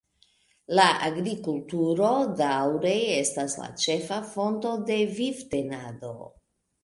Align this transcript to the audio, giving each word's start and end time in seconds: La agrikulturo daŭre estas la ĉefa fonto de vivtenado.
La 0.77 0.85
agrikulturo 1.07 2.07
daŭre 2.39 2.93
estas 3.17 3.55
la 3.61 3.69
ĉefa 3.83 4.19
fonto 4.31 4.71
de 4.91 4.97
vivtenado. 5.21 6.13